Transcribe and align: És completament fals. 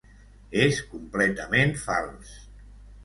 És 0.61 0.79
completament 0.95 1.77
fals. 1.85 2.33